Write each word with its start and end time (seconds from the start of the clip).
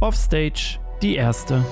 Offstage, 0.00 0.78
die 1.00 1.16
erste. 1.16 1.64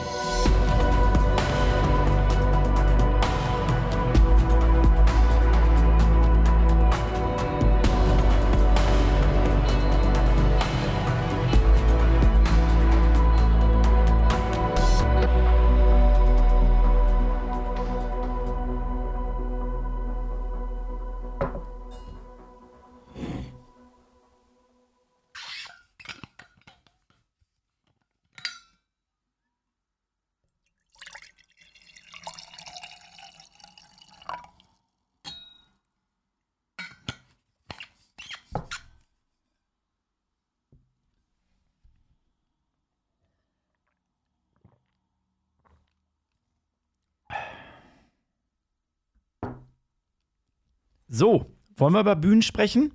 So, 51.17 51.47
wollen 51.77 51.95
wir 51.95 52.01
über 52.01 52.17
Bühnen 52.17 52.43
sprechen? 52.43 52.93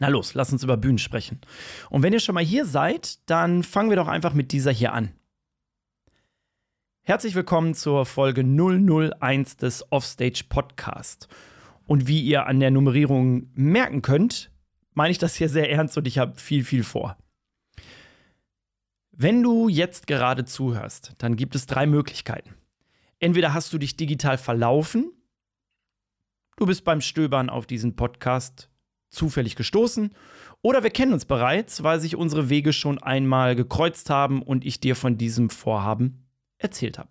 Na 0.00 0.08
los, 0.08 0.34
lass 0.34 0.50
uns 0.50 0.64
über 0.64 0.76
Bühnen 0.76 0.98
sprechen. 0.98 1.40
Und 1.88 2.02
wenn 2.02 2.12
ihr 2.12 2.18
schon 2.18 2.34
mal 2.34 2.42
hier 2.42 2.66
seid, 2.66 3.30
dann 3.30 3.62
fangen 3.62 3.90
wir 3.90 3.96
doch 3.96 4.08
einfach 4.08 4.34
mit 4.34 4.50
dieser 4.50 4.72
hier 4.72 4.92
an. 4.92 5.12
Herzlich 7.02 7.36
willkommen 7.36 7.74
zur 7.74 8.06
Folge 8.06 8.42
001 8.42 9.56
des 9.56 9.92
Offstage 9.92 10.46
Podcast. 10.48 11.28
Und 11.86 12.08
wie 12.08 12.22
ihr 12.22 12.46
an 12.46 12.58
der 12.58 12.72
Nummerierung 12.72 13.52
merken 13.54 14.02
könnt, 14.02 14.50
meine 14.92 15.12
ich 15.12 15.18
das 15.18 15.36
hier 15.36 15.48
sehr 15.48 15.70
ernst 15.70 15.96
und 15.96 16.08
ich 16.08 16.18
habe 16.18 16.34
viel, 16.34 16.64
viel 16.64 16.82
vor. 16.82 17.16
Wenn 19.12 19.44
du 19.44 19.68
jetzt 19.68 20.08
gerade 20.08 20.44
zuhörst, 20.44 21.12
dann 21.18 21.36
gibt 21.36 21.54
es 21.54 21.66
drei 21.66 21.86
Möglichkeiten. 21.86 22.56
Entweder 23.20 23.54
hast 23.54 23.72
du 23.72 23.78
dich 23.78 23.96
digital 23.96 24.38
verlaufen 24.38 25.12
Du 26.56 26.64
bist 26.64 26.84
beim 26.84 27.02
Stöbern 27.02 27.50
auf 27.50 27.66
diesen 27.66 27.96
Podcast 27.96 28.70
zufällig 29.10 29.56
gestoßen 29.56 30.14
oder 30.62 30.82
wir 30.82 30.90
kennen 30.90 31.12
uns 31.12 31.26
bereits, 31.26 31.82
weil 31.82 32.00
sich 32.00 32.16
unsere 32.16 32.48
Wege 32.48 32.72
schon 32.72 32.98
einmal 32.98 33.54
gekreuzt 33.54 34.08
haben 34.08 34.42
und 34.42 34.64
ich 34.64 34.80
dir 34.80 34.96
von 34.96 35.18
diesem 35.18 35.50
Vorhaben 35.50 36.26
erzählt 36.56 36.98
habe. 36.98 37.10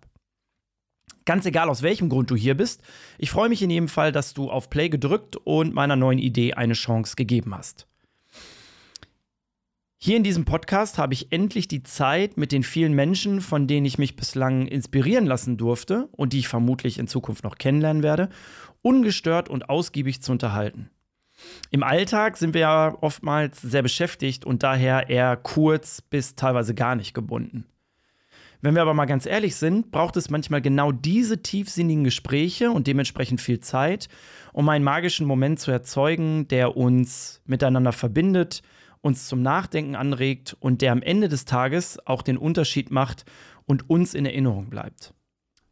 Ganz 1.24 1.46
egal, 1.46 1.68
aus 1.68 1.82
welchem 1.82 2.08
Grund 2.08 2.30
du 2.30 2.36
hier 2.36 2.56
bist, 2.56 2.82
ich 3.18 3.30
freue 3.30 3.48
mich 3.48 3.62
in 3.62 3.70
jedem 3.70 3.88
Fall, 3.88 4.10
dass 4.10 4.34
du 4.34 4.50
auf 4.50 4.68
Play 4.68 4.88
gedrückt 4.88 5.36
und 5.36 5.74
meiner 5.74 5.96
neuen 5.96 6.18
Idee 6.18 6.54
eine 6.54 6.74
Chance 6.74 7.14
gegeben 7.14 7.54
hast. 7.54 7.86
Hier 10.06 10.16
in 10.16 10.22
diesem 10.22 10.44
Podcast 10.44 10.98
habe 10.98 11.14
ich 11.14 11.32
endlich 11.32 11.66
die 11.66 11.82
Zeit, 11.82 12.36
mit 12.36 12.52
den 12.52 12.62
vielen 12.62 12.92
Menschen, 12.92 13.40
von 13.40 13.66
denen 13.66 13.84
ich 13.84 13.98
mich 13.98 14.14
bislang 14.14 14.68
inspirieren 14.68 15.26
lassen 15.26 15.56
durfte 15.56 16.08
und 16.12 16.32
die 16.32 16.38
ich 16.38 16.46
vermutlich 16.46 17.00
in 17.00 17.08
Zukunft 17.08 17.42
noch 17.42 17.58
kennenlernen 17.58 18.04
werde, 18.04 18.28
ungestört 18.82 19.48
und 19.48 19.68
ausgiebig 19.68 20.22
zu 20.22 20.30
unterhalten. 20.30 20.90
Im 21.72 21.82
Alltag 21.82 22.36
sind 22.36 22.54
wir 22.54 22.60
ja 22.60 22.96
oftmals 23.00 23.60
sehr 23.60 23.82
beschäftigt 23.82 24.44
und 24.44 24.62
daher 24.62 25.10
eher 25.10 25.36
kurz 25.36 26.02
bis 26.02 26.36
teilweise 26.36 26.76
gar 26.76 26.94
nicht 26.94 27.12
gebunden. 27.12 27.66
Wenn 28.60 28.76
wir 28.76 28.82
aber 28.82 28.94
mal 28.94 29.06
ganz 29.06 29.26
ehrlich 29.26 29.56
sind, 29.56 29.90
braucht 29.90 30.16
es 30.16 30.30
manchmal 30.30 30.62
genau 30.62 30.92
diese 30.92 31.42
tiefsinnigen 31.42 32.04
Gespräche 32.04 32.70
und 32.70 32.86
dementsprechend 32.86 33.40
viel 33.40 33.58
Zeit, 33.58 34.08
um 34.52 34.68
einen 34.68 34.84
magischen 34.84 35.26
Moment 35.26 35.58
zu 35.58 35.72
erzeugen, 35.72 36.46
der 36.46 36.76
uns 36.76 37.42
miteinander 37.44 37.90
verbindet, 37.90 38.62
uns 39.06 39.26
zum 39.26 39.40
Nachdenken 39.40 39.96
anregt 39.96 40.56
und 40.60 40.82
der 40.82 40.92
am 40.92 41.02
Ende 41.02 41.28
des 41.28 41.46
Tages 41.46 41.98
auch 42.06 42.22
den 42.22 42.36
Unterschied 42.36 42.90
macht 42.90 43.24
und 43.64 43.88
uns 43.88 44.14
in 44.14 44.26
Erinnerung 44.26 44.68
bleibt 44.68 45.14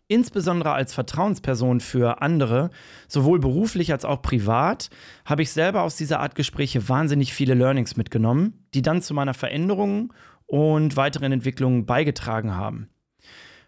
insbesondere 0.08 0.72
als 0.72 0.94
Vertrauensperson 0.94 1.80
für 1.80 2.20
andere, 2.20 2.70
sowohl 3.08 3.38
beruflich 3.38 3.92
als 3.92 4.04
auch 4.04 4.22
privat, 4.22 4.90
habe 5.24 5.42
ich 5.42 5.52
selber 5.52 5.82
aus 5.82 5.96
dieser 5.96 6.20
Art 6.20 6.34
Gespräche 6.34 6.88
wahnsinnig 6.88 7.32
viele 7.32 7.54
Learnings 7.54 7.96
mitgenommen, 7.96 8.66
die 8.74 8.82
dann 8.82 9.02
zu 9.02 9.14
meiner 9.14 9.34
Veränderung 9.34 10.12
und 10.46 10.96
weiteren 10.96 11.32
Entwicklungen 11.32 11.86
beigetragen 11.86 12.54
haben. 12.54 12.88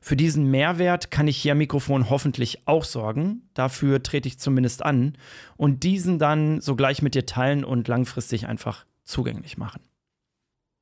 Für 0.00 0.14
diesen 0.14 0.50
Mehrwert 0.50 1.10
kann 1.10 1.26
ich 1.26 1.36
hier 1.36 1.52
am 1.52 1.58
Mikrofon 1.58 2.10
hoffentlich 2.10 2.68
auch 2.68 2.84
sorgen. 2.84 3.48
Dafür 3.54 4.02
trete 4.02 4.28
ich 4.28 4.38
zumindest 4.38 4.84
an 4.84 5.16
und 5.56 5.82
diesen 5.82 6.18
dann 6.18 6.60
sogleich 6.60 7.02
mit 7.02 7.14
dir 7.14 7.26
teilen 7.26 7.64
und 7.64 7.88
langfristig 7.88 8.46
einfach 8.46 8.84
zugänglich 9.06 9.56
machen. 9.56 9.80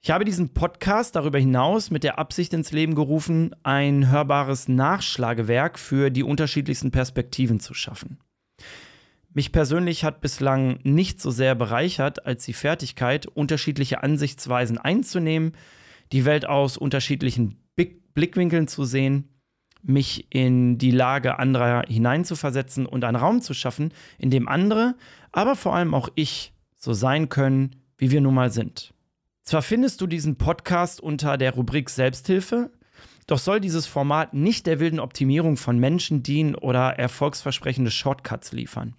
Ich 0.03 0.11
habe 0.11 0.27
diesen 0.27 0.51
Podcast 0.53 1.17
darüber 1.17 1.39
hinaus 1.39 1.91
mit 1.91 2.05
der 2.05 2.19
Absicht 2.19 2.53
ins 2.53 2.73
Leben 2.73 2.95
gerufen, 2.95 3.57
ein 3.62 4.11
hörbares 4.11 4.69
Nachschlagewerk 4.69 5.79
für 5.79 6.11
die 6.11 6.23
unterschiedlichsten 6.23 6.91
Perspektiven 6.91 7.59
zu 7.59 7.73
schaffen. 7.73 8.19
Mich 9.33 9.51
persönlich 9.51 10.05
hat 10.05 10.21
bislang 10.21 10.79
nicht 10.83 11.21
so 11.23 11.31
sehr 11.31 11.55
bereichert 11.55 12.27
als 12.27 12.45
die 12.45 12.53
Fertigkeit, 12.53 13.27
unterschiedliche 13.27 14.03
Ansichtsweisen 14.03 14.77
einzunehmen, 14.77 15.53
die 16.13 16.25
Welt 16.25 16.47
aus 16.47 16.77
unterschiedlichen 16.77 17.57
Blickwinkeln 17.75 18.69
zu 18.69 18.84
sehen, 18.84 19.31
mich 19.83 20.27
in 20.31 20.79
die 20.79 20.91
Lage 20.91 21.39
anderer 21.39 21.83
hineinzuversetzen 21.89 22.87
und 22.87 23.05
einen 23.05 23.17
Raum 23.17 23.41
zu 23.41 23.55
schaffen, 23.55 23.93
in 24.19 24.31
dem 24.31 24.49
andere, 24.49 24.97
aber 25.33 25.57
vor 25.57 25.75
allem 25.75 25.95
auch 25.95 26.11
ich 26.15 26.53
so 26.77 26.93
sein 26.93 27.29
können, 27.29 27.84
wie 28.04 28.10
wir 28.10 28.20
nun 28.20 28.34
mal 28.34 28.53
sind. 28.53 28.92
Zwar 29.44 29.62
findest 29.62 30.03
du 30.03 30.06
diesen 30.06 30.37
Podcast 30.37 31.00
unter 31.00 31.38
der 31.38 31.54
Rubrik 31.54 31.88
Selbsthilfe, 31.88 32.70
doch 33.26 33.38
soll 33.38 33.60
dieses 33.60 33.87
Format 33.87 34.34
nicht 34.34 34.66
der 34.66 34.78
wilden 34.78 35.00
Optimierung 35.00 35.56
von 35.56 35.78
Menschen 35.78 36.22
dienen 36.22 36.54
oder 36.54 36.98
erfolgsversprechende 36.98 37.91
Shortcuts 37.91 38.53
liefern. 38.53 38.94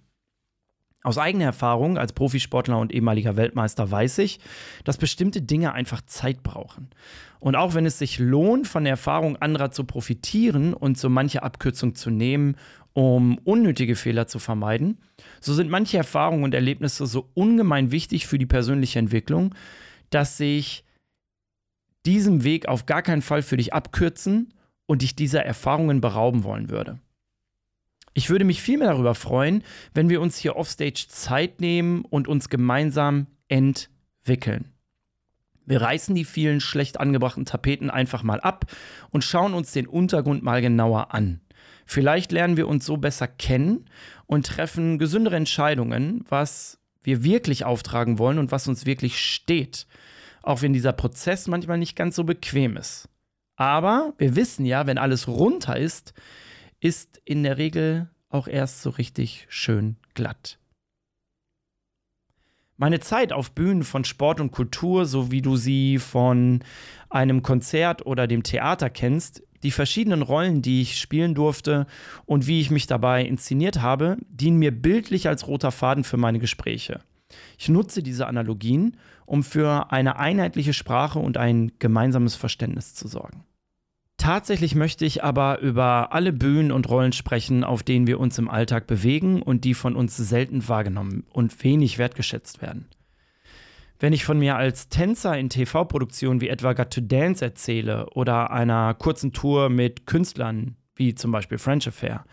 Aus 1.04 1.18
eigener 1.18 1.44
Erfahrung 1.44 1.98
als 1.98 2.14
Profisportler 2.14 2.80
und 2.80 2.92
ehemaliger 2.92 3.36
Weltmeister 3.36 3.88
weiß 3.88 4.18
ich, 4.18 4.40
dass 4.82 4.96
bestimmte 4.96 5.40
Dinge 5.40 5.72
einfach 5.72 6.02
Zeit 6.04 6.42
brauchen. 6.42 6.90
Und 7.38 7.54
auch 7.54 7.74
wenn 7.74 7.86
es 7.86 8.00
sich 8.00 8.18
lohnt, 8.18 8.66
von 8.66 8.82
der 8.82 8.94
Erfahrung 8.94 9.36
anderer 9.36 9.70
zu 9.70 9.84
profitieren 9.84 10.74
und 10.74 10.98
so 10.98 11.08
manche 11.08 11.44
Abkürzung 11.44 11.94
zu 11.94 12.10
nehmen, 12.10 12.56
um 12.96 13.36
unnötige 13.44 13.94
Fehler 13.94 14.26
zu 14.26 14.38
vermeiden, 14.38 14.96
so 15.42 15.52
sind 15.52 15.68
manche 15.68 15.98
Erfahrungen 15.98 16.44
und 16.44 16.54
Erlebnisse 16.54 17.06
so 17.06 17.28
ungemein 17.34 17.90
wichtig 17.90 18.26
für 18.26 18.38
die 18.38 18.46
persönliche 18.46 18.98
Entwicklung, 18.98 19.54
dass 20.08 20.38
sich 20.38 20.82
diesem 22.06 22.42
Weg 22.42 22.68
auf 22.68 22.86
gar 22.86 23.02
keinen 23.02 23.20
Fall 23.20 23.42
für 23.42 23.58
dich 23.58 23.74
abkürzen 23.74 24.54
und 24.86 25.02
dich 25.02 25.14
dieser 25.14 25.44
Erfahrungen 25.44 26.00
berauben 26.00 26.42
wollen 26.42 26.70
würde. 26.70 26.98
Ich 28.14 28.30
würde 28.30 28.46
mich 28.46 28.62
vielmehr 28.62 28.88
darüber 28.88 29.14
freuen, 29.14 29.62
wenn 29.92 30.08
wir 30.08 30.22
uns 30.22 30.38
hier 30.38 30.56
offstage 30.56 31.04
Zeit 31.10 31.60
nehmen 31.60 32.02
und 32.02 32.28
uns 32.28 32.48
gemeinsam 32.48 33.26
entwickeln. 33.48 34.72
Wir 35.66 35.82
reißen 35.82 36.14
die 36.14 36.24
vielen 36.24 36.60
schlecht 36.60 36.98
angebrachten 36.98 37.44
Tapeten 37.44 37.90
einfach 37.90 38.22
mal 38.22 38.40
ab 38.40 38.72
und 39.10 39.22
schauen 39.22 39.52
uns 39.52 39.72
den 39.72 39.86
Untergrund 39.86 40.42
mal 40.42 40.62
genauer 40.62 41.12
an. 41.12 41.42
Vielleicht 41.86 42.32
lernen 42.32 42.56
wir 42.56 42.68
uns 42.68 42.84
so 42.84 42.96
besser 42.96 43.28
kennen 43.28 43.86
und 44.26 44.46
treffen 44.46 44.98
gesündere 44.98 45.36
Entscheidungen, 45.36 46.24
was 46.28 46.78
wir 47.04 47.22
wirklich 47.22 47.64
auftragen 47.64 48.18
wollen 48.18 48.38
und 48.38 48.50
was 48.50 48.66
uns 48.66 48.84
wirklich 48.84 49.18
steht. 49.18 49.86
Auch 50.42 50.62
wenn 50.62 50.72
dieser 50.72 50.92
Prozess 50.92 51.46
manchmal 51.46 51.78
nicht 51.78 51.96
ganz 51.96 52.16
so 52.16 52.24
bequem 52.24 52.76
ist. 52.76 53.08
Aber 53.54 54.12
wir 54.18 54.36
wissen 54.36 54.66
ja, 54.66 54.86
wenn 54.86 54.98
alles 54.98 55.28
runter 55.28 55.76
ist, 55.76 56.12
ist 56.80 57.22
in 57.24 57.44
der 57.44 57.56
Regel 57.56 58.10
auch 58.28 58.48
erst 58.48 58.82
so 58.82 58.90
richtig 58.90 59.46
schön 59.48 59.96
glatt. 60.14 60.58
Meine 62.76 63.00
Zeit 63.00 63.32
auf 63.32 63.52
Bühnen 63.52 63.84
von 63.84 64.04
Sport 64.04 64.40
und 64.40 64.50
Kultur, 64.50 65.06
so 65.06 65.30
wie 65.30 65.40
du 65.40 65.56
sie 65.56 65.98
von 65.98 66.62
einem 67.08 67.42
Konzert 67.42 68.04
oder 68.04 68.26
dem 68.26 68.42
Theater 68.42 68.90
kennst, 68.90 69.42
die 69.66 69.72
verschiedenen 69.72 70.22
Rollen, 70.22 70.62
die 70.62 70.80
ich 70.80 70.96
spielen 70.96 71.34
durfte 71.34 71.88
und 72.24 72.46
wie 72.46 72.60
ich 72.60 72.70
mich 72.70 72.86
dabei 72.86 73.24
inszeniert 73.24 73.82
habe, 73.82 74.16
dienen 74.28 74.58
mir 74.58 74.70
bildlich 74.70 75.26
als 75.26 75.48
roter 75.48 75.72
Faden 75.72 76.04
für 76.04 76.16
meine 76.16 76.38
Gespräche. 76.38 77.00
Ich 77.58 77.68
nutze 77.68 78.04
diese 78.04 78.28
Analogien, 78.28 78.96
um 79.24 79.42
für 79.42 79.90
eine 79.90 80.20
einheitliche 80.20 80.72
Sprache 80.72 81.18
und 81.18 81.36
ein 81.36 81.72
gemeinsames 81.80 82.36
Verständnis 82.36 82.94
zu 82.94 83.08
sorgen. 83.08 83.42
Tatsächlich 84.18 84.76
möchte 84.76 85.04
ich 85.04 85.24
aber 85.24 85.58
über 85.58 86.12
alle 86.12 86.32
Bühnen 86.32 86.70
und 86.70 86.88
Rollen 86.88 87.12
sprechen, 87.12 87.64
auf 87.64 87.82
denen 87.82 88.06
wir 88.06 88.20
uns 88.20 88.38
im 88.38 88.48
Alltag 88.48 88.86
bewegen 88.86 89.42
und 89.42 89.64
die 89.64 89.74
von 89.74 89.96
uns 89.96 90.16
selten 90.16 90.68
wahrgenommen 90.68 91.24
und 91.32 91.64
wenig 91.64 91.98
wertgeschätzt 91.98 92.62
werden. 92.62 92.86
Wenn 93.98 94.12
ich 94.12 94.24
von 94.24 94.38
mir 94.38 94.56
als 94.56 94.88
Tänzer 94.88 95.38
in 95.38 95.48
TV-Produktionen 95.48 96.40
wie 96.42 96.48
etwa 96.48 96.74
Got 96.74 96.90
to 96.92 97.00
Dance 97.00 97.42
erzähle 97.42 98.10
oder 98.10 98.50
einer 98.50 98.92
kurzen 98.94 99.32
Tour 99.32 99.70
mit 99.70 100.06
Künstlern 100.06 100.76
wie 100.94 101.14
zum 101.14 101.32
Beispiel 101.32 101.58
French 101.58 101.88
Affair, 101.88 102.24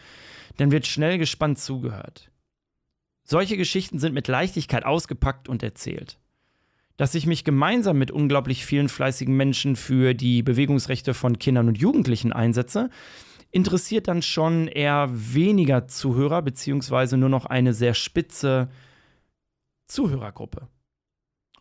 dann 0.57 0.71
wird 0.71 0.87
schnell 0.87 1.17
gespannt 1.17 1.59
zugehört. 1.59 2.31
Solche 3.23 3.55
Geschichten 3.55 3.99
sind 3.99 4.13
mit 4.13 4.27
Leichtigkeit 4.27 4.85
ausgepackt 4.85 5.47
und 5.47 5.63
erzählt. 5.63 6.19
Dass 6.97 7.15
ich 7.15 7.25
mich 7.25 7.45
gemeinsam 7.45 7.97
mit 7.97 8.11
unglaublich 8.11 8.65
vielen 8.65 8.89
fleißigen 8.89 9.35
Menschen 9.35 9.75
für 9.75 10.13
die 10.13 10.43
Bewegungsrechte 10.43 11.13
von 11.13 11.39
Kindern 11.39 11.69
und 11.69 11.77
Jugendlichen 11.77 12.33
einsetze, 12.33 12.89
interessiert 13.51 14.09
dann 14.09 14.21
schon 14.21 14.67
eher 14.67 15.09
weniger 15.11 15.87
Zuhörer, 15.87 16.41
beziehungsweise 16.41 17.17
nur 17.17 17.29
noch 17.29 17.45
eine 17.45 17.73
sehr 17.73 17.93
spitze 17.93 18.69
Zuhörergruppe. 19.87 20.67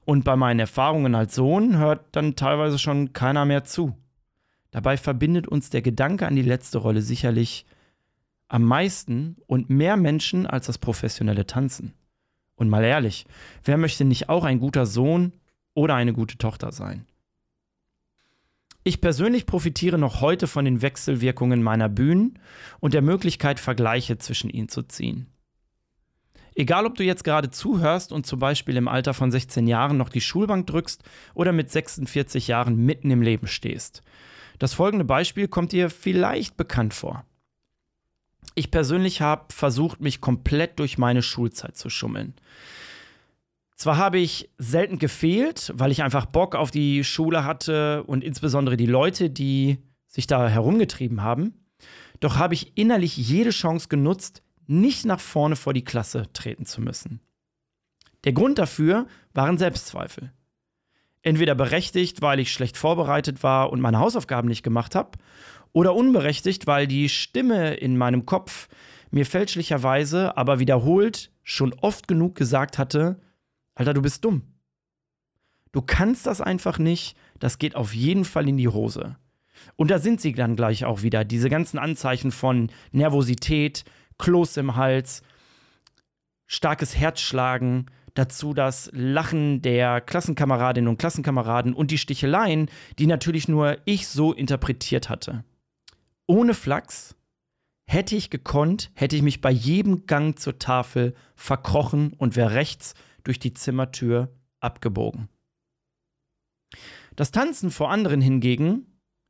Und 0.05 0.25
bei 0.25 0.37
meinen 0.37 0.61
Erfahrungen 0.61 1.15
als 1.15 1.35
Sohn 1.35 1.79
hört 1.79 2.05
dann 2.13 2.35
teilweise 2.35 2.79
schon 2.79 3.13
keiner 3.13 3.45
mehr 3.45 3.65
zu. 3.65 3.97
Dabei 4.71 4.97
verbindet 4.97 5.47
uns 5.47 5.71
der 5.71 5.83
Gedanke 5.83 6.27
an 6.27 6.35
die 6.35 6.43
letzte 6.43 6.79
Rolle 6.79 7.03
sicherlich 7.03 7.67
am 8.49 8.65
meisten 8.65 9.37
und 9.47 9.71
mehr 9.71 9.97
Menschen 9.97 10.47
als 10.47 10.67
das 10.67 10.79
professionelle 10.79 11.47
Tanzen. 11.47 11.95
Und 12.57 12.69
mal 12.69 12.85
ehrlich, 12.85 13.27
wer 13.65 13.79
möchte 13.79 14.05
nicht 14.05 14.29
auch 14.29 14.45
ein 14.45 14.61
guter 14.61 14.87
Sohn 14.87 15.33
oder 15.75 15.95
eine 15.95 16.13
gute 16.13 16.37
Tochter 16.37 16.73
sein? 16.73 17.07
Ich 18.85 19.01
persönlich 19.01 19.47
profitiere 19.47 19.97
noch 19.97 20.21
heute 20.21 20.47
von 20.49 20.65
den 20.65 20.83
Wechselwirkungen 20.83 21.63
meiner 21.63 21.89
Bühnen 21.89 22.39
und 22.81 22.95
der 22.95 23.03
Möglichkeit, 23.03 23.61
Vergleiche 23.61 24.19
zwischen 24.19 24.51
ihnen 24.51 24.69
zu 24.69 24.83
ziehen. 24.83 25.32
Egal, 26.55 26.87
ob 26.87 26.97
du 26.97 27.05
jetzt 27.05 27.25
gerade 27.25 27.51
zuhörst 27.51 28.13
und 28.13 28.27
zum 28.27 28.39
Beispiel 28.39 28.77
im 28.77 28.89
Alter 28.89 29.15
von 29.15 29.31
16 29.31 29.67
Jahren 29.67 29.97
noch 29.97 30.11
die 30.11 30.21
Schulbank 30.21 30.67
drückst 30.67 31.03
oder 31.35 31.53
mit 31.53 31.71
46 31.71 32.49
Jahren 32.49 32.77
mitten 32.77 33.11
im 33.11 33.23
Leben 33.23 33.47
stehst. 33.47 34.03
Das 34.59 34.75
folgende 34.75 35.05
Beispiel 35.05 35.49
kommt 35.49 35.73
dir 35.73 35.91
vielleicht 35.91 36.57
bekannt 36.57 36.95
vor. 36.95 37.25
Ich 38.55 38.71
persönlich 38.71 39.23
habe 39.23 39.47
versucht, 39.53 40.01
mich 40.01 40.21
komplett 40.21 40.79
durch 40.79 40.99
meine 40.99 41.23
Schulzeit 41.23 41.77
zu 41.77 41.89
schummeln. 41.89 42.35
Zwar 43.77 43.97
habe 43.97 44.19
ich 44.19 44.51
selten 44.59 44.99
gefehlt, 44.99 45.73
weil 45.75 45.91
ich 45.91 46.03
einfach 46.03 46.27
Bock 46.27 46.55
auf 46.55 46.71
die 46.71 47.03
Schule 47.03 47.45
hatte 47.45 48.05
und 48.05 48.23
insbesondere 48.23 48.77
die 48.77 48.87
Leute, 48.87 49.31
die 49.31 49.79
sich 50.07 50.27
da 50.27 50.49
herumgetrieben 50.49 51.23
haben, 51.23 51.55
doch 52.21 52.37
habe 52.37 52.55
ich 52.55 52.77
innerlich 52.77 53.17
jede 53.17 53.51
Chance 53.51 53.89
genutzt, 53.89 54.43
nicht 54.73 55.05
nach 55.05 55.21
vorne 55.21 55.57
vor 55.57 55.73
die 55.73 55.85
Klasse 55.85 56.27
treten 56.33 56.67
zu 56.67 56.81
müssen. 56.81 57.21
Der 58.25 58.33
Grund 58.33 58.59
dafür 58.59 59.07
waren 59.35 59.59
Selbstzweifel. 59.59 60.33
Entweder 61.23 61.55
berechtigt, 61.55 62.23
weil 62.23 62.41
ich 62.41 62.53
schlecht 62.53 62.77
vorbereitet 62.77 63.43
war 63.43 63.71
und 63.71 63.81
meine 63.81 63.99
Hausaufgaben 63.99 64.49
nicht 64.49 64.63
gemacht 64.63 64.95
habe, 64.95 65.19
oder 65.73 65.95
unberechtigt, 65.95 66.67
weil 66.67 66.87
die 66.87 67.09
Stimme 67.09 67.75
in 67.75 67.97
meinem 67.97 68.27
Kopf 68.27 68.69
mir 69.11 69.25
fälschlicherweise, 69.25 70.37
aber 70.37 70.59
wiederholt 70.59 71.31
schon 71.43 71.73
oft 71.75 72.09
genug 72.09 72.35
gesagt 72.35 72.79
hatte, 72.79 73.21
Alter, 73.75 73.95
du 73.95 74.03
bist 74.03 74.25
dumm. 74.25 74.43
Du 75.73 75.81
kannst 75.81 76.27
das 76.27 76.41
einfach 76.41 76.79
nicht, 76.79 77.17
das 77.39 77.59
geht 77.59 77.75
auf 77.75 77.95
jeden 77.95 78.25
Fall 78.25 78.49
in 78.49 78.59
die 78.59 78.69
Hose. 78.69 79.17
Und 79.77 79.91
da 79.91 79.99
sind 79.99 80.21
sie 80.21 80.33
dann 80.33 80.57
gleich 80.57 80.85
auch 80.85 81.03
wieder, 81.03 81.25
diese 81.25 81.49
ganzen 81.49 81.79
Anzeichen 81.79 82.31
von 82.31 82.71
Nervosität, 82.91 83.85
Kloß 84.23 84.57
im 84.59 84.77
Hals, 84.77 85.25
starkes 86.47 86.97
Herzschlagen, 86.97 87.91
dazu 88.15 88.55
das 88.55 88.89
Lachen 88.93 89.63
der 89.63 90.01
Klassenkameradinnen 90.01 90.89
und 90.89 90.99
Klassenkameraden 90.99 91.75
und 91.75 91.91
die 91.91 91.99
Sticheleien, 91.99 92.71
die 93.01 93.09
natürlich 93.09 93.49
nur 93.49 93.79
ich 93.85 94.07
so 94.07 94.33
interpretiert 94.33 95.09
hatte. 95.09 95.43
Ohne 96.29 96.55
Flachs 96.55 97.17
hätte 97.89 98.15
ich 98.15 98.31
gekonnt, 98.31 98.93
hätte 98.95 99.17
ich 99.17 99.23
mich 99.23 99.41
bei 99.41 99.51
jedem 99.51 100.07
Gang 100.07 100.39
zur 100.39 100.61
Tafel 100.61 101.17
verkrochen 101.35 102.13
und 102.13 102.37
wäre 102.37 102.55
rechts 102.55 102.95
durch 103.25 103.41
die 103.41 103.55
Zimmertür 103.55 104.33
abgebogen. 104.61 105.31
Das 107.17 107.33
Tanzen 107.33 107.73
vor 107.73 107.91
anderen 107.91 108.21
hingegen 108.21 108.87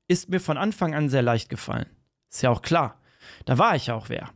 ist 0.07 0.29
mir 0.29 0.39
von 0.39 0.59
Anfang 0.59 0.95
an 0.95 1.09
sehr 1.09 1.23
leicht 1.23 1.49
gefallen. 1.49 1.89
Ist 2.31 2.43
ja 2.43 2.51
auch 2.51 2.61
klar, 2.61 3.01
da 3.47 3.57
war 3.57 3.75
ich 3.75 3.87
ja 3.87 3.95
auch 3.95 4.11
wer 4.11 4.29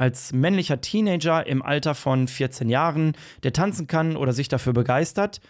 als 0.00 0.32
männlicher 0.32 0.80
Teenager 0.80 1.46
im 1.46 1.60
Alter 1.60 1.94
von 1.94 2.26
14 2.26 2.70
Jahren, 2.70 3.12
der 3.42 3.52
tanzen 3.52 3.86
kann 3.86 4.16
oder 4.16 4.32
sich 4.32 4.48
dafür 4.48 4.72
begeistert, 4.72 5.42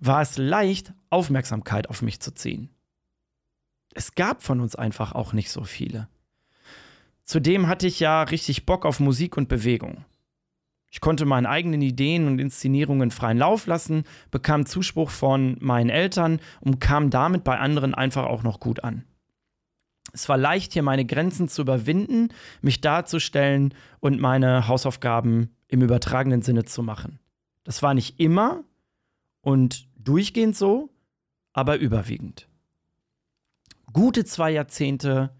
war 0.00 0.22
es 0.22 0.38
leicht, 0.38 0.94
Aufmerksamkeit 1.10 1.90
auf 1.90 2.00
mich 2.00 2.18
zu 2.18 2.32
ziehen. 2.32 2.70
Es 3.92 4.14
gab 4.14 4.42
von 4.42 4.60
uns 4.60 4.74
einfach 4.74 5.12
auch 5.12 5.34
nicht 5.34 5.50
so 5.50 5.64
viele. 5.64 6.08
Zudem 7.24 7.68
hatte 7.68 7.86
ich 7.86 8.00
ja 8.00 8.22
richtig 8.22 8.64
Bock 8.64 8.86
auf 8.86 9.00
Musik 9.00 9.36
und 9.36 9.50
Bewegung. 9.50 10.06
Ich 10.90 11.02
konnte 11.02 11.26
meinen 11.26 11.46
eigenen 11.46 11.82
Ideen 11.82 12.26
und 12.26 12.38
Inszenierungen 12.38 13.10
freien 13.10 13.36
Lauf 13.36 13.66
lassen, 13.66 14.04
bekam 14.30 14.64
Zuspruch 14.64 15.10
von 15.10 15.58
meinen 15.60 15.90
Eltern 15.90 16.40
und 16.60 16.80
kam 16.80 17.10
damit 17.10 17.44
bei 17.44 17.58
anderen 17.58 17.94
einfach 17.94 18.24
auch 18.24 18.44
noch 18.44 18.60
gut 18.60 18.82
an. 18.82 19.04
Es 20.12 20.28
war 20.28 20.36
leicht, 20.36 20.72
hier 20.72 20.82
meine 20.82 21.04
Grenzen 21.04 21.48
zu 21.48 21.62
überwinden, 21.62 22.28
mich 22.62 22.80
darzustellen 22.80 23.74
und 24.00 24.20
meine 24.20 24.68
Hausaufgaben 24.68 25.54
im 25.68 25.82
übertragenen 25.82 26.42
Sinne 26.42 26.64
zu 26.64 26.82
machen. 26.82 27.18
Das 27.64 27.82
war 27.82 27.94
nicht 27.94 28.18
immer 28.18 28.64
und 29.42 29.88
durchgehend 29.96 30.56
so, 30.56 30.90
aber 31.52 31.78
überwiegend. 31.78 32.48
Gute 33.92 34.24
zwei 34.24 34.50
Jahrzehnte, 34.50 35.30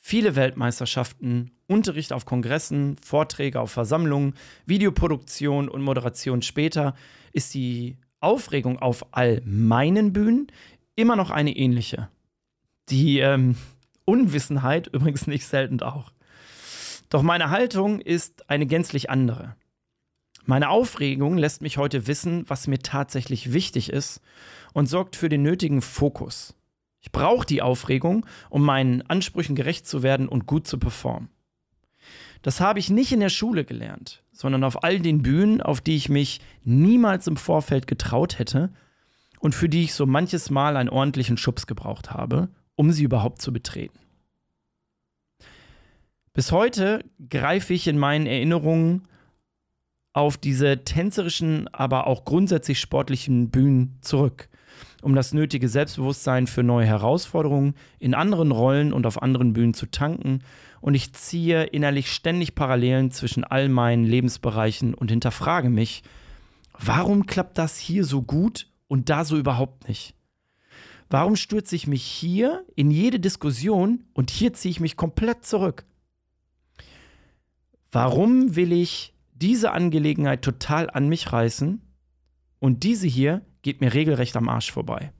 viele 0.00 0.36
Weltmeisterschaften, 0.36 1.52
Unterricht 1.66 2.12
auf 2.12 2.26
Kongressen, 2.26 2.96
Vorträge 2.96 3.60
auf 3.60 3.70
Versammlungen, 3.70 4.34
Videoproduktion 4.66 5.68
und 5.68 5.82
Moderation 5.82 6.42
später 6.42 6.94
ist 7.32 7.54
die 7.54 7.96
Aufregung 8.20 8.78
auf 8.78 9.06
all 9.12 9.42
meinen 9.44 10.12
Bühnen 10.12 10.48
immer 10.96 11.16
noch 11.16 11.30
eine 11.30 11.56
ähnliche. 11.56 12.08
Die 12.90 13.18
ähm, 13.18 13.56
Unwissenheit 14.04 14.88
übrigens 14.88 15.26
nicht 15.26 15.46
selten 15.46 15.80
auch. 15.82 16.12
Doch 17.10 17.22
meine 17.22 17.50
Haltung 17.50 18.00
ist 18.00 18.50
eine 18.50 18.66
gänzlich 18.66 19.10
andere. 19.10 19.56
Meine 20.46 20.68
Aufregung 20.68 21.38
lässt 21.38 21.62
mich 21.62 21.78
heute 21.78 22.06
wissen, 22.06 22.44
was 22.48 22.66
mir 22.66 22.80
tatsächlich 22.80 23.52
wichtig 23.52 23.90
ist 23.90 24.20
und 24.74 24.88
sorgt 24.88 25.16
für 25.16 25.28
den 25.28 25.42
nötigen 25.42 25.80
Fokus. 25.80 26.54
Ich 27.00 27.12
brauche 27.12 27.46
die 27.46 27.62
Aufregung, 27.62 28.26
um 28.50 28.62
meinen 28.62 29.02
Ansprüchen 29.02 29.54
gerecht 29.54 29.86
zu 29.86 30.02
werden 30.02 30.28
und 30.28 30.46
gut 30.46 30.66
zu 30.66 30.78
performen. 30.78 31.28
Das 32.42 32.60
habe 32.60 32.78
ich 32.78 32.90
nicht 32.90 33.12
in 33.12 33.20
der 33.20 33.30
Schule 33.30 33.64
gelernt, 33.64 34.22
sondern 34.32 34.64
auf 34.64 34.84
all 34.84 35.00
den 35.00 35.22
Bühnen, 35.22 35.62
auf 35.62 35.80
die 35.80 35.96
ich 35.96 36.10
mich 36.10 36.40
niemals 36.62 37.26
im 37.26 37.38
Vorfeld 37.38 37.86
getraut 37.86 38.38
hätte 38.38 38.70
und 39.38 39.54
für 39.54 39.70
die 39.70 39.84
ich 39.84 39.94
so 39.94 40.04
manches 40.04 40.50
Mal 40.50 40.76
einen 40.76 40.90
ordentlichen 40.90 41.38
Schubs 41.38 41.66
gebraucht 41.66 42.10
habe 42.10 42.48
um 42.76 42.92
sie 42.92 43.04
überhaupt 43.04 43.40
zu 43.40 43.52
betreten. 43.52 43.98
Bis 46.32 46.50
heute 46.50 47.04
greife 47.30 47.74
ich 47.74 47.86
in 47.86 47.96
meinen 47.96 48.26
Erinnerungen 48.26 49.06
auf 50.12 50.36
diese 50.36 50.84
tänzerischen, 50.84 51.68
aber 51.72 52.06
auch 52.06 52.24
grundsätzlich 52.24 52.80
sportlichen 52.80 53.50
Bühnen 53.50 53.98
zurück, 54.00 54.48
um 55.02 55.14
das 55.14 55.32
nötige 55.32 55.68
Selbstbewusstsein 55.68 56.46
für 56.46 56.62
neue 56.62 56.86
Herausforderungen 56.86 57.74
in 57.98 58.14
anderen 58.14 58.50
Rollen 58.50 58.92
und 58.92 59.06
auf 59.06 59.22
anderen 59.22 59.52
Bühnen 59.52 59.74
zu 59.74 59.86
tanken. 59.86 60.40
Und 60.80 60.94
ich 60.94 61.12
ziehe 61.12 61.64
innerlich 61.64 62.10
ständig 62.10 62.54
Parallelen 62.54 63.10
zwischen 63.10 63.44
all 63.44 63.68
meinen 63.68 64.04
Lebensbereichen 64.04 64.94
und 64.94 65.10
hinterfrage 65.10 65.70
mich, 65.70 66.02
warum 66.78 67.26
klappt 67.26 67.58
das 67.58 67.78
hier 67.78 68.04
so 68.04 68.22
gut 68.22 68.68
und 68.88 69.08
da 69.08 69.24
so 69.24 69.36
überhaupt 69.36 69.88
nicht? 69.88 70.14
Warum 71.14 71.36
stürze 71.36 71.76
ich 71.76 71.86
mich 71.86 72.02
hier 72.02 72.66
in 72.74 72.90
jede 72.90 73.20
Diskussion 73.20 74.02
und 74.14 74.30
hier 74.30 74.52
ziehe 74.52 74.72
ich 74.72 74.80
mich 74.80 74.96
komplett 74.96 75.44
zurück? 75.44 75.84
Warum 77.92 78.56
will 78.56 78.72
ich 78.72 79.14
diese 79.32 79.70
Angelegenheit 79.70 80.42
total 80.42 80.90
an 80.90 81.08
mich 81.08 81.32
reißen 81.32 81.80
und 82.58 82.82
diese 82.82 83.06
hier 83.06 83.42
geht 83.62 83.80
mir 83.80 83.94
regelrecht 83.94 84.34
am 84.36 84.48
Arsch 84.48 84.72
vorbei? 84.72 85.12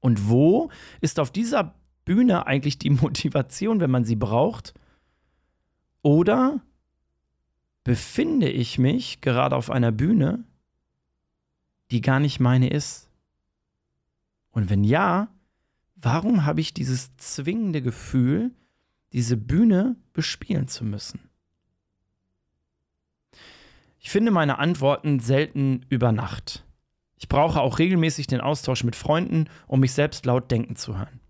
Und 0.00 0.28
wo 0.28 0.68
ist 1.00 1.20
auf 1.20 1.30
dieser 1.30 1.76
Bühne 2.04 2.48
eigentlich 2.48 2.80
die 2.80 2.90
Motivation, 3.04 3.78
wenn 3.78 3.92
man 3.92 4.04
sie 4.04 4.16
braucht? 4.16 4.74
Oder 6.02 6.60
befinde 7.84 8.50
ich 8.50 8.80
mich 8.80 9.20
gerade 9.20 9.54
auf 9.54 9.70
einer 9.70 9.92
Bühne, 9.92 10.42
die 11.92 12.00
gar 12.00 12.18
nicht 12.18 12.40
meine 12.40 12.70
ist? 12.70 13.07
Und 14.58 14.70
wenn 14.70 14.82
ja, 14.82 15.28
warum 15.94 16.44
habe 16.44 16.60
ich 16.60 16.74
dieses 16.74 17.16
zwingende 17.16 17.80
Gefühl, 17.80 18.50
diese 19.12 19.36
Bühne 19.36 19.94
bespielen 20.12 20.66
zu 20.66 20.84
müssen? 20.84 21.30
Ich 24.00 24.10
finde 24.10 24.32
meine 24.32 24.58
Antworten 24.58 25.20
selten 25.20 25.86
über 25.90 26.10
Nacht. 26.10 26.64
Ich 27.14 27.28
brauche 27.28 27.60
auch 27.60 27.78
regelmäßig 27.78 28.26
den 28.26 28.40
Austausch 28.40 28.82
mit 28.82 28.96
Freunden, 28.96 29.44
um 29.68 29.78
mich 29.78 29.92
selbst 29.92 30.26
laut 30.26 30.50
denken 30.50 30.74
zu 30.74 30.98
hören. 30.98 31.20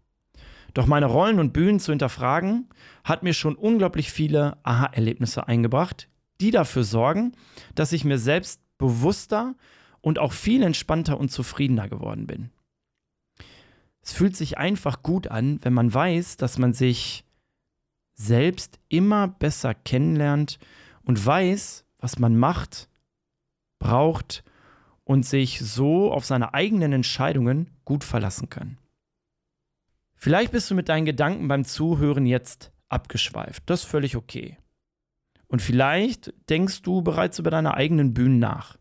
Doch 0.73 0.87
meine 0.87 1.04
Rollen 1.04 1.38
und 1.38 1.52
Bühnen 1.52 1.80
zu 1.80 1.92
hinterfragen, 1.92 2.70
hat 3.04 3.23
mir 3.25 3.35
schon 3.35 3.56
unglaublich 3.56 4.11
viele 4.11 4.56
Aha-Erlebnisse 4.62 5.47
eingebracht, 5.47 6.08
die 6.40 6.50
dafür 6.50 6.82
sorgen, 6.82 7.32
dass 7.75 7.92
ich 7.92 8.06
mir 8.06 8.18
selbst 8.18 8.62
bewusster 8.78 9.54
und 10.00 10.18
auch 10.18 10.32
viel 10.32 10.62
entspannter 10.62 11.20
und 11.20 11.30
zufriedener 11.30 11.90
geworden 11.90 12.26
bin. 12.26 12.52
Es 14.08 14.14
fühlt 14.14 14.34
sich 14.34 14.56
einfach 14.56 15.02
gut 15.02 15.28
an, 15.28 15.60
wenn 15.60 15.74
man 15.74 15.92
weiß, 15.92 16.38
dass 16.38 16.56
man 16.56 16.72
sich 16.72 17.26
selbst 18.14 18.80
immer 18.88 19.28
besser 19.28 19.74
kennenlernt 19.74 20.58
und 21.02 21.26
weiß, 21.26 21.84
was 21.98 22.18
man 22.18 22.34
macht, 22.34 22.88
braucht 23.78 24.44
und 25.04 25.26
sich 25.26 25.60
so 25.60 26.10
auf 26.10 26.24
seine 26.24 26.54
eigenen 26.54 26.94
Entscheidungen 26.94 27.68
gut 27.84 28.02
verlassen 28.02 28.48
kann. 28.48 28.78
Vielleicht 30.14 30.52
bist 30.52 30.70
du 30.70 30.74
mit 30.74 30.88
deinen 30.88 31.04
Gedanken 31.04 31.46
beim 31.46 31.66
Zuhören 31.66 32.24
jetzt 32.24 32.72
abgeschweift. 32.88 33.62
Das 33.66 33.82
ist 33.82 33.90
völlig 33.90 34.16
okay. 34.16 34.56
Und 35.48 35.60
vielleicht 35.60 36.32
denkst 36.48 36.80
du 36.80 37.02
bereits 37.02 37.38
über 37.38 37.50
deine 37.50 37.74
eigenen 37.74 38.14
Bühnen 38.14 38.38
nach. 38.38 38.78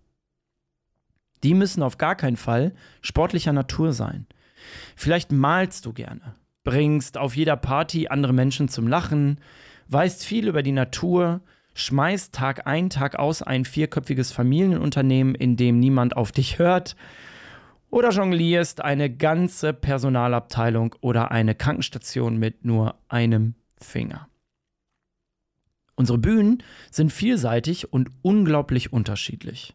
Die 1.43 1.53
müssen 1.53 1.83
auf 1.83 1.97
gar 1.97 2.15
keinen 2.15 2.37
Fall 2.37 2.73
sportlicher 3.01 3.51
Natur 3.51 3.91
sein. 3.91 4.25
Vielleicht 4.95 5.31
malst 5.31 5.85
du 5.85 5.93
gerne, 5.93 6.35
bringst 6.63 7.17
auf 7.17 7.35
jeder 7.35 7.55
Party 7.55 8.07
andere 8.07 8.33
Menschen 8.33 8.69
zum 8.69 8.87
Lachen, 8.87 9.39
weißt 9.87 10.25
viel 10.25 10.47
über 10.47 10.63
die 10.63 10.71
Natur, 10.71 11.41
schmeißt 11.73 12.33
Tag 12.33 12.67
ein, 12.67 12.89
Tag 12.89 13.17
aus 13.17 13.41
ein 13.41 13.65
vierköpfiges 13.65 14.31
Familienunternehmen, 14.31 15.35
in 15.35 15.57
dem 15.57 15.79
niemand 15.79 16.17
auf 16.17 16.31
dich 16.31 16.59
hört 16.59 16.95
oder 17.89 18.09
jonglierst 18.09 18.81
eine 18.81 19.09
ganze 19.09 19.73
Personalabteilung 19.73 20.95
oder 21.01 21.31
eine 21.31 21.55
Krankenstation 21.55 22.37
mit 22.37 22.65
nur 22.65 22.95
einem 23.07 23.55
Finger. 23.77 24.27
Unsere 25.95 26.17
Bühnen 26.17 26.63
sind 26.91 27.11
vielseitig 27.11 27.91
und 27.91 28.11
unglaublich 28.21 28.93
unterschiedlich. 28.93 29.73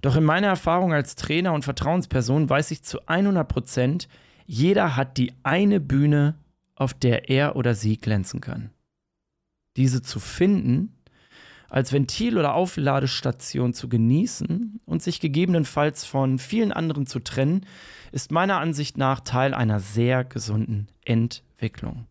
Doch 0.00 0.16
in 0.16 0.24
meiner 0.24 0.48
Erfahrung 0.48 0.92
als 0.92 1.14
Trainer 1.14 1.52
und 1.52 1.64
Vertrauensperson 1.64 2.48
weiß 2.48 2.70
ich 2.70 2.82
zu 2.82 3.06
100 3.06 3.46
Prozent, 3.46 4.08
jeder 4.46 4.96
hat 4.96 5.18
die 5.18 5.32
eine 5.42 5.80
Bühne, 5.80 6.36
auf 6.74 6.94
der 6.94 7.28
er 7.28 7.56
oder 7.56 7.74
sie 7.74 7.98
glänzen 7.98 8.40
kann. 8.40 8.70
Diese 9.76 10.02
zu 10.02 10.18
finden 10.18 10.96
als 11.68 11.92
Ventil 11.92 12.36
oder 12.36 12.54
Aufladestation 12.54 13.74
zu 13.74 13.88
genießen 13.88 14.80
und 14.86 15.02
sich 15.02 15.20
gegebenenfalls 15.20 16.04
von 16.04 16.38
vielen 16.38 16.72
anderen 16.72 17.06
zu 17.06 17.20
trennen, 17.20 17.64
ist 18.10 18.32
meiner 18.32 18.58
Ansicht 18.58 18.98
nach 18.98 19.20
Teil 19.20 19.54
einer 19.54 19.78
sehr 19.78 20.24
gesunden 20.24 20.88
Entwicklung. 21.04 22.06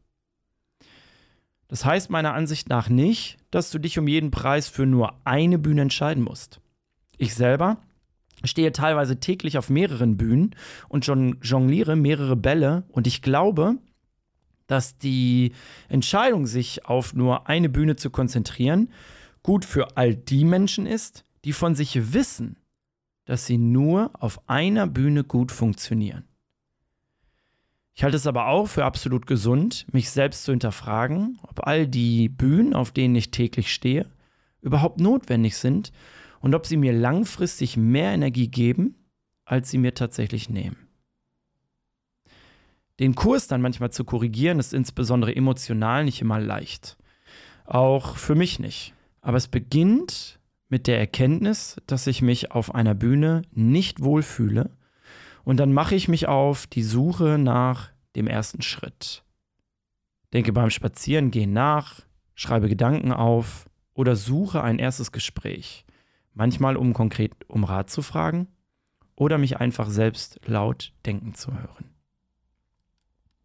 Das 1.67 1.83
heißt 1.83 2.09
meiner 2.09 2.33
Ansicht 2.33 2.69
nach 2.69 2.89
nicht, 2.89 3.37
dass 3.51 3.69
du 3.69 3.79
dich 3.79 3.99
um 3.99 4.07
jeden 4.07 4.31
Preis 4.31 4.69
für 4.69 4.85
nur 4.85 5.13
eine 5.25 5.59
Bühne 5.59 5.81
entscheiden 5.81 6.23
musst. 6.23 6.61
Ich 7.19 7.35
selber 7.35 7.77
stehe 8.45 8.71
teilweise 8.71 9.19
täglich 9.19 9.57
auf 9.57 9.69
mehreren 9.69 10.15
Bühnen 10.15 10.55
und 10.87 11.05
jongliere 11.05 11.97
mehrere 11.97 12.37
Bälle 12.37 12.85
und 12.87 13.05
ich 13.05 13.21
glaube, 13.21 13.75
dass 14.67 14.97
die 14.97 15.51
Entscheidung, 15.89 16.47
sich 16.47 16.85
auf 16.85 17.13
nur 17.13 17.49
eine 17.49 17.67
Bühne 17.67 17.97
zu 17.97 18.09
konzentrieren, 18.09 18.89
gut 19.43 19.65
für 19.65 19.97
all 19.97 20.15
die 20.15 20.45
Menschen 20.45 20.85
ist, 20.85 21.25
die 21.43 21.51
von 21.51 21.75
sich 21.75 22.13
wissen, 22.13 22.57
dass 23.25 23.45
sie 23.45 23.57
nur 23.57 24.11
auf 24.13 24.47
einer 24.47 24.87
Bühne 24.87 25.25
gut 25.25 25.51
funktionieren. 25.51 26.23
Ich 27.95 28.03
halte 28.03 28.15
es 28.15 28.27
aber 28.27 28.47
auch 28.47 28.67
für 28.67 28.85
absolut 28.85 29.27
gesund, 29.27 29.85
mich 29.91 30.09
selbst 30.09 30.45
zu 30.45 30.51
hinterfragen, 30.53 31.37
ob 31.43 31.67
all 31.67 31.85
die 31.85 32.29
Bühnen, 32.29 32.73
auf 32.73 32.91
denen 32.91 33.15
ich 33.15 33.31
täglich 33.31 33.73
stehe, 33.73 34.05
überhaupt 34.61 35.01
notwendig 35.01 35.57
sind 35.57 35.91
und 36.41 36.55
ob 36.55 36.65
sie 36.65 36.77
mir 36.77 36.93
langfristig 36.93 37.77
mehr 37.77 38.11
Energie 38.11 38.47
geben, 38.47 38.95
als 39.45 39.69
sie 39.69 39.77
mir 39.77 39.93
tatsächlich 39.93 40.49
nehmen. 40.49 40.89
Den 42.99 43.15
Kurs 43.15 43.47
dann 43.47 43.61
manchmal 43.61 43.91
zu 43.91 44.03
korrigieren, 44.03 44.59
ist 44.59 44.73
insbesondere 44.73 45.35
emotional 45.35 46.03
nicht 46.03 46.21
immer 46.21 46.39
leicht. 46.39 46.97
Auch 47.65 48.17
für 48.17 48.35
mich 48.35 48.59
nicht. 48.59 48.93
Aber 49.21 49.37
es 49.37 49.47
beginnt 49.47 50.39
mit 50.67 50.85
der 50.85 50.99
Erkenntnis, 50.99 51.77
dass 51.87 52.07
ich 52.07 52.21
mich 52.21 52.51
auf 52.51 52.75
einer 52.75 52.93
Bühne 52.93 53.43
nicht 53.51 54.03
wohlfühle. 54.03 54.71
Und 55.43 55.57
dann 55.57 55.73
mache 55.73 55.95
ich 55.95 56.07
mich 56.07 56.27
auf 56.27 56.67
die 56.67 56.83
Suche 56.83 57.37
nach 57.37 57.89
dem 58.15 58.27
ersten 58.27 58.61
Schritt. 58.61 59.23
Denke 60.33 60.53
beim 60.53 60.69
Spazierengehen 60.69 61.53
nach, 61.53 62.01
schreibe 62.35 62.69
Gedanken 62.69 63.11
auf 63.11 63.69
oder 63.93 64.15
suche 64.15 64.61
ein 64.61 64.77
erstes 64.77 65.11
Gespräch. 65.11 65.85
Manchmal, 66.39 66.77
um 66.77 66.93
konkret 66.93 67.33
um 67.49 67.65
Rat 67.65 67.89
zu 67.89 68.01
fragen 68.01 68.47
oder 69.17 69.37
mich 69.37 69.57
einfach 69.57 69.89
selbst 69.89 70.39
laut 70.45 70.93
denken 71.05 71.33
zu 71.33 71.51
hören. 71.51 71.91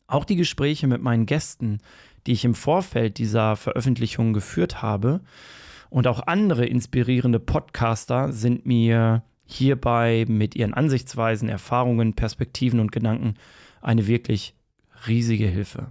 Auch 0.06 0.24
die 0.24 0.36
Gespräche 0.36 0.86
mit 0.86 1.02
meinen 1.02 1.26
Gästen, 1.26 1.80
die 2.24 2.30
ich 2.30 2.44
im 2.44 2.54
Vorfeld 2.54 3.18
dieser 3.18 3.56
Veröffentlichung 3.56 4.32
geführt 4.32 4.80
habe, 4.80 5.22
und 5.90 6.06
auch 6.06 6.28
andere 6.28 6.66
inspirierende 6.66 7.40
Podcaster 7.40 8.32
sind 8.32 8.64
mir 8.64 9.24
hierbei 9.44 10.24
mit 10.28 10.54
ihren 10.54 10.72
Ansichtsweisen, 10.72 11.48
Erfahrungen, 11.48 12.14
Perspektiven 12.14 12.78
und 12.78 12.92
Gedanken 12.92 13.34
eine 13.80 14.06
wirklich 14.06 14.54
riesige 15.08 15.48
Hilfe. 15.48 15.88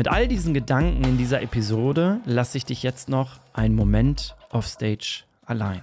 Mit 0.00 0.08
all 0.08 0.28
diesen 0.28 0.54
Gedanken 0.54 1.04
in 1.04 1.18
dieser 1.18 1.42
Episode 1.42 2.20
lasse 2.24 2.56
ich 2.56 2.64
dich 2.64 2.82
jetzt 2.82 3.10
noch 3.10 3.32
einen 3.52 3.74
Moment 3.74 4.34
auf 4.48 4.66
Stage 4.66 5.24
allein. 5.44 5.82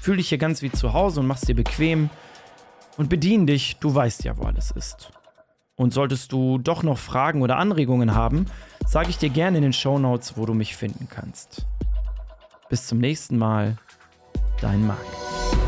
Fühl 0.00 0.16
dich 0.16 0.30
hier 0.30 0.38
ganz 0.38 0.60
wie 0.60 0.72
zu 0.72 0.92
Hause 0.92 1.20
und 1.20 1.28
mach's 1.28 1.42
dir 1.42 1.54
bequem 1.54 2.10
und 2.96 3.08
bedien 3.08 3.46
dich, 3.46 3.76
du 3.76 3.94
weißt 3.94 4.24
ja, 4.24 4.36
wo 4.38 4.42
alles 4.42 4.72
ist. 4.72 5.12
Und 5.76 5.94
solltest 5.94 6.32
du 6.32 6.58
doch 6.58 6.82
noch 6.82 6.98
Fragen 6.98 7.42
oder 7.42 7.58
Anregungen 7.58 8.12
haben, 8.12 8.46
sage 8.88 9.10
ich 9.10 9.18
dir 9.18 9.30
gerne 9.30 9.58
in 9.58 9.62
den 9.62 9.72
Show 9.72 10.00
Notes, 10.00 10.36
wo 10.36 10.44
du 10.44 10.54
mich 10.54 10.74
finden 10.74 11.06
kannst. 11.08 11.64
Bis 12.70 12.88
zum 12.88 12.98
nächsten 12.98 13.38
Mal, 13.38 13.76
dein 14.60 14.84
Marc. 14.84 15.61